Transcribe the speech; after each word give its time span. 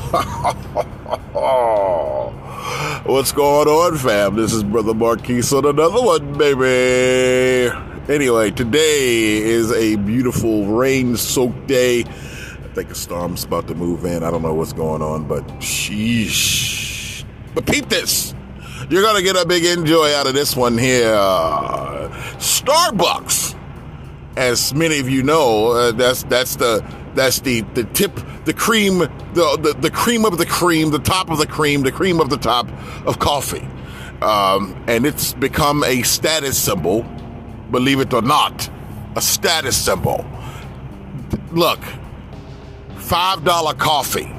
What's 3.04 3.32
going 3.32 3.68
on, 3.68 3.98
fam? 3.98 4.34
This 4.34 4.52
is 4.52 4.64
Brother 4.64 4.94
Marquise 4.94 5.52
on 5.52 5.66
another 5.66 6.00
one, 6.00 6.38
baby. 6.38 7.70
Anyway, 8.08 8.50
today 8.50 9.36
is 9.38 9.70
a 9.72 9.96
beautiful 9.96 10.66
rain 10.66 11.16
soaked 11.16 11.66
day. 11.66 12.00
I 12.00 12.68
think 12.74 12.90
a 12.90 12.94
storm's 12.94 13.44
about 13.44 13.68
to 13.68 13.74
move 13.74 14.06
in. 14.06 14.24
I 14.24 14.30
don't 14.30 14.42
know 14.42 14.54
what's 14.54 14.72
going 14.72 15.02
on, 15.02 15.28
but 15.28 15.46
sheesh. 15.58 17.24
But 17.54 17.66
peep 17.66 17.88
this. 17.90 18.34
You're 18.88 19.02
going 19.02 19.16
to 19.16 19.22
get 19.22 19.36
a 19.36 19.46
big 19.46 19.64
enjoy 19.66 20.14
out 20.14 20.26
of 20.26 20.34
this 20.34 20.56
one 20.56 20.78
here. 20.78 21.12
Starbucks. 22.38 23.54
As 24.36 24.72
many 24.74 24.98
of 24.98 25.10
you 25.10 25.22
know, 25.22 25.72
uh, 25.72 25.92
that's 25.92 26.22
that's 26.24 26.56
the 26.56 26.82
that's 27.14 27.40
the 27.40 27.62
the 27.74 27.84
tip, 27.84 28.18
the 28.44 28.52
cream, 28.52 28.98
the, 28.98 29.58
the 29.60 29.76
the 29.80 29.90
cream 29.90 30.24
of 30.24 30.38
the 30.38 30.46
cream, 30.46 30.90
the 30.90 30.98
top 30.98 31.30
of 31.30 31.38
the 31.38 31.46
cream, 31.46 31.82
the 31.82 31.92
cream 31.92 32.20
of 32.20 32.30
the 32.30 32.36
top 32.36 32.68
of 33.06 33.18
coffee, 33.18 33.66
um, 34.22 34.82
and 34.86 35.06
it's 35.06 35.34
become 35.34 35.84
a 35.84 36.02
status 36.02 36.60
symbol. 36.60 37.02
Believe 37.70 38.00
it 38.00 38.12
or 38.12 38.22
not, 38.22 38.68
a 39.16 39.20
status 39.20 39.76
symbol. 39.82 40.24
Look, 41.52 41.80
five 42.96 43.44
dollar 43.44 43.74
coffee. 43.74 44.32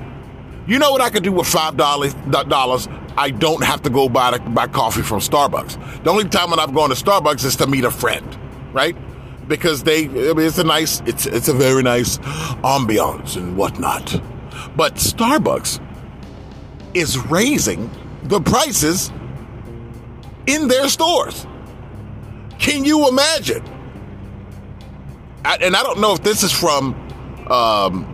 You 0.68 0.80
know 0.80 0.92
what 0.92 1.02
I 1.02 1.10
could 1.10 1.24
do 1.24 1.32
with 1.32 1.48
five 1.48 1.78
dollars? 1.78 2.14
Dollars. 2.30 2.88
I 3.18 3.30
don't 3.32 3.64
have 3.64 3.82
to 3.84 3.90
go 3.90 4.08
buy 4.08 4.38
buy 4.38 4.68
coffee 4.68 5.02
from 5.02 5.20
Starbucks. 5.20 6.04
The 6.04 6.10
only 6.10 6.26
time 6.30 6.50
when 6.50 6.60
I've 6.60 6.74
gone 6.74 6.90
to 6.90 6.96
Starbucks 6.96 7.44
is 7.44 7.56
to 7.58 7.68
meet 7.68 7.84
a 7.84 7.92
friend, 7.92 8.26
right? 8.74 8.96
Because 9.48 9.84
they 9.84 10.06
I 10.06 10.34
mean, 10.34 10.40
it's 10.40 10.58
a 10.58 10.64
nice 10.64 11.02
it's 11.06 11.26
it's 11.26 11.48
a 11.48 11.54
very 11.54 11.84
nice 11.84 12.18
ambiance 12.64 13.36
and 13.36 13.58
whatnot. 13.58 14.22
But 14.76 14.96
Starbucks 14.96 15.80
is 16.94 17.18
raising 17.18 17.90
the 18.24 18.40
prices 18.42 19.12
in 20.48 20.68
their 20.68 20.88
stores. 20.90 21.46
Can 22.60 22.86
you 22.86 23.08
imagine? 23.08 23.64
and 25.44 25.76
I 25.76 25.84
don't 25.84 26.00
know 26.00 26.14
if 26.14 26.24
this 26.24 26.44
is 26.44 26.52
from 26.52 26.94
um, 27.50 28.06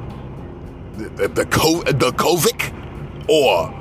the 0.97 1.09
the, 1.09 1.27
the 1.27 2.11
Covid 2.11 2.73
or 3.27 3.73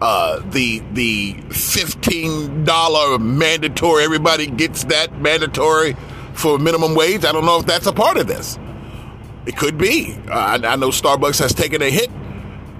uh, 0.00 0.40
the 0.50 0.82
the 0.92 1.34
fifteen 1.50 2.64
dollar 2.64 3.18
mandatory. 3.18 4.04
Everybody 4.04 4.46
gets 4.46 4.84
that 4.84 5.20
mandatory 5.20 5.96
for 6.38 6.58
minimum 6.58 6.94
wage. 6.94 7.24
I 7.24 7.32
don't 7.32 7.44
know 7.44 7.58
if 7.58 7.66
that's 7.66 7.86
a 7.86 7.92
part 7.92 8.16
of 8.16 8.26
this. 8.26 8.58
It 9.46 9.56
could 9.56 9.76
be. 9.76 10.16
Uh, 10.28 10.58
I, 10.62 10.64
I 10.72 10.76
know 10.76 10.88
Starbucks 10.88 11.38
has 11.40 11.52
taken 11.52 11.82
a 11.82 11.90
hit, 11.90 12.10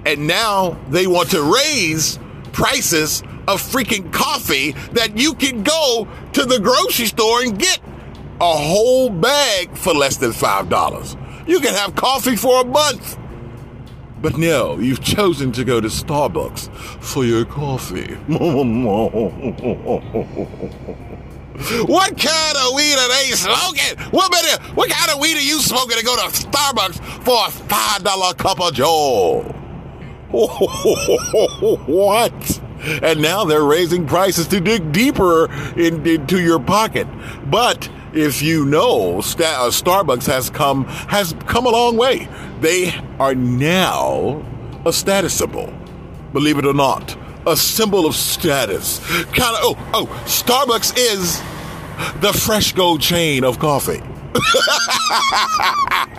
and 0.05 0.27
now 0.27 0.79
they 0.89 1.07
want 1.07 1.31
to 1.31 1.43
raise 1.43 2.17
prices 2.53 3.21
of 3.47 3.61
freaking 3.61 4.11
coffee 4.13 4.71
that 4.93 5.17
you 5.17 5.33
can 5.33 5.63
go 5.63 6.07
to 6.33 6.45
the 6.45 6.59
grocery 6.59 7.07
store 7.07 7.41
and 7.41 7.59
get 7.59 7.79
a 8.39 8.55
whole 8.55 9.09
bag 9.09 9.75
for 9.75 9.93
less 9.93 10.17
than 10.17 10.31
$5. 10.31 11.47
You 11.47 11.59
can 11.59 11.73
have 11.73 11.95
coffee 11.95 12.35
for 12.35 12.61
a 12.61 12.65
month. 12.65 13.17
But 14.21 14.37
no, 14.37 14.77
you've 14.77 15.01
chosen 15.01 15.51
to 15.53 15.63
go 15.63 15.81
to 15.81 15.87
Starbucks 15.87 16.69
for 17.01 17.25
your 17.25 17.45
coffee. 17.45 18.17
What 21.85 22.17
kind 22.17 22.57
of 22.57 22.73
weed 22.75 22.95
are 22.95 23.09
they 23.09 23.31
smoking? 23.31 23.99
What, 24.11 24.31
better, 24.31 24.63
what 24.73 24.89
kind 24.89 25.11
of 25.11 25.19
weed 25.19 25.35
are 25.35 25.41
you 25.41 25.59
smoking 25.61 25.97
to 25.97 26.05
go 26.05 26.15
to 26.15 26.21
Starbucks 26.31 26.99
for 27.23 27.35
a 27.35 27.49
$5 27.49 28.37
cup 28.37 28.61
of 28.61 28.73
Joe? 28.73 29.41
what? 31.87 32.61
And 33.03 33.21
now 33.21 33.43
they're 33.45 33.63
raising 33.63 34.07
prices 34.07 34.47
to 34.47 34.61
dig 34.61 34.91
deeper 34.91 35.51
in, 35.77 36.05
into 36.07 36.39
your 36.39 36.59
pocket. 36.59 37.07
But 37.49 37.89
if 38.13 38.41
you 38.41 38.65
know, 38.65 39.17
uh, 39.19 39.21
Starbucks 39.21 40.27
has 40.27 40.49
come 40.49 40.85
has 40.85 41.35
come 41.45 41.65
a 41.65 41.69
long 41.69 41.97
way. 41.97 42.27
They 42.61 42.93
are 43.19 43.35
now 43.35 44.45
a 44.85 44.93
status 44.93 45.33
symbol. 45.33 45.73
Believe 46.31 46.57
it 46.57 46.65
or 46.65 46.73
not, 46.73 47.17
a 47.47 47.55
symbol 47.55 48.05
of 48.05 48.15
status. 48.15 48.99
Kind 49.25 49.55
of, 49.55 49.63
oh, 49.63 49.89
oh, 49.93 50.05
Starbucks 50.25 50.97
is 50.97 51.39
the 52.21 52.33
fresh 52.33 52.73
gold 52.73 53.01
chain 53.01 53.43
of 53.43 53.59
coffee. 53.59 54.01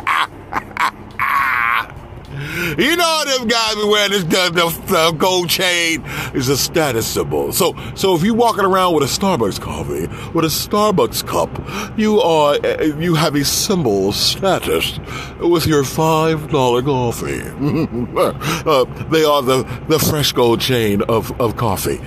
You 2.79 2.97
know 2.97 3.23
them 3.27 3.49
guys 3.49 3.75
be 3.75 3.85
wearing 3.85 4.11
this 4.13 4.25
the, 4.25 4.51
the, 4.87 5.13
gold 5.17 5.49
chain 5.49 6.03
is 6.35 6.49
a 6.49 6.57
status 6.57 7.07
symbol. 7.07 7.53
So 7.53 7.75
so 7.95 8.15
if 8.15 8.23
you're 8.23 8.35
walking 8.35 8.65
around 8.65 8.95
with 8.95 9.05
a 9.05 9.07
Starbucks 9.07 9.61
coffee, 9.61 10.07
with 10.35 10.45
a 10.45 10.49
Starbucks 10.49 11.27
cup, 11.27 11.51
you 11.99 12.21
are 12.21 12.57
you 13.01 13.15
have 13.15 13.35
a 13.35 13.45
symbol 13.45 14.11
of 14.11 14.15
status 14.15 14.99
with 15.41 15.67
your 15.67 15.85
five 15.85 16.51
dollar 16.51 16.83
coffee. 16.83 17.41
uh, 17.41 18.85
they 19.11 19.25
are 19.25 19.43
the 19.43 19.63
the 19.89 19.99
fresh 19.99 20.33
gold 20.33 20.61
chain 20.61 21.03
of 21.03 21.39
of 21.41 21.57
coffee. 21.57 22.01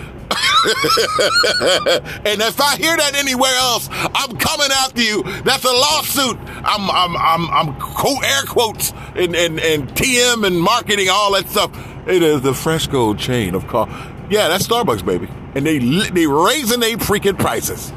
and 2.26 2.42
if 2.42 2.62
I 2.62 2.78
hear 2.78 2.96
that 2.96 3.12
anywhere 3.16 3.54
else, 3.56 3.90
I'm 3.92 4.38
coming 4.38 4.70
after 4.72 5.02
you. 5.02 5.24
That's 5.44 5.66
a 5.66 5.72
lawsuit. 5.72 6.38
I'm 6.64 6.90
I'm 6.90 7.18
I'm 7.18 7.50
I'm 7.50 7.80
quote 7.80 8.24
air 8.24 8.44
quotes 8.44 8.94
and 9.16 9.36
and, 9.36 9.60
and 9.60 9.90
TM 9.90 10.48
and 10.48 10.62
marketing 10.62 11.10
all 11.10 11.34
that 11.34 11.50
stuff. 11.50 11.72
It 12.08 12.24
is 12.24 12.42
the 12.42 12.54
Fresco 12.54 13.14
chain 13.14 13.56
of 13.56 13.68
car. 13.68 13.88
Yeah, 14.30 14.48
that's 14.48 14.66
Starbucks, 14.66 15.06
baby. 15.06 15.28
And 15.56 15.66
they 15.66 15.80
they 15.80 16.28
raising 16.28 16.80
their 16.80 16.98
freaking 16.98 17.38
prices. 17.38 17.92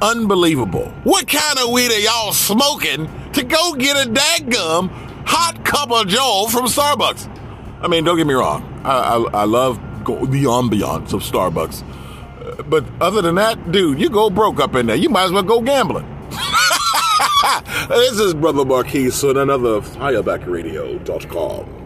Unbelievable. 0.00 0.86
What 1.04 1.28
kind 1.28 1.58
of 1.58 1.72
weed 1.72 1.90
are 1.90 1.98
y'all 1.98 2.32
smoking 2.32 3.08
to 3.32 3.42
go 3.42 3.74
get 3.74 4.06
a 4.06 4.08
dadgum 4.08 4.90
hot 5.26 5.62
cup 5.64 5.90
of 5.90 6.08
Joe 6.08 6.48
from 6.50 6.66
Starbucks? 6.66 7.28
I 7.82 7.88
mean, 7.88 8.04
don't 8.04 8.16
get 8.16 8.26
me 8.26 8.34
wrong. 8.34 8.62
I, 8.84 8.92
I, 8.98 9.40
I 9.40 9.44
love 9.44 9.78
the 10.06 10.44
ambiance 10.44 11.12
of 11.12 11.22
Starbucks. 11.22 11.82
Uh, 11.82 12.62
but 12.62 12.84
other 13.00 13.22
than 13.22 13.34
that, 13.36 13.72
dude, 13.72 14.00
you 14.00 14.08
go 14.08 14.30
broke 14.30 14.60
up 14.60 14.74
in 14.74 14.86
there. 14.86 14.96
You 14.96 15.08
might 15.08 15.24
as 15.24 15.32
well 15.32 15.42
go 15.42 15.60
gambling. 15.60 16.06
this 17.88 18.18
is 18.18 18.34
Brother 18.34 18.64
Marquise 18.64 19.22
on 19.24 19.36
another 19.36 19.80
FirebackRadio.com. 19.80 21.85